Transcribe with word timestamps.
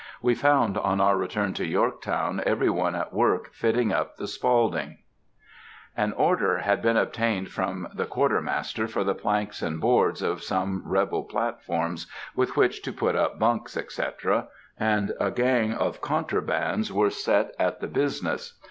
We 0.19 0.33
found 0.33 0.79
on 0.79 0.99
our 0.99 1.15
return 1.15 1.53
to 1.53 1.63
Yorktown 1.63 2.41
every 2.43 2.71
one 2.71 2.95
at 2.95 3.13
work 3.13 3.53
fitting 3.53 3.93
up 3.93 4.15
the 4.17 4.25
Spaulding. 4.25 4.97
An 5.95 6.11
order 6.13 6.57
had 6.57 6.81
been 6.81 6.97
obtained 6.97 7.49
from 7.49 7.87
the 7.93 8.07
Quartermaster 8.07 8.87
for 8.87 9.03
the 9.03 9.13
planks 9.13 9.61
and 9.61 9.79
boards 9.79 10.23
of 10.23 10.41
some 10.41 10.81
rebel 10.87 11.25
platforms, 11.25 12.07
with 12.35 12.57
which 12.57 12.81
to 12.81 12.91
put 12.91 13.15
up 13.15 13.37
bunks, 13.37 13.77
etc., 13.77 14.47
and 14.75 15.11
a 15.19 15.29
gang 15.29 15.71
of 15.71 16.01
contrabands 16.01 16.91
were 16.91 17.11
set 17.11 17.51
at 17.59 17.79
the 17.79 17.87
business. 17.87 18.59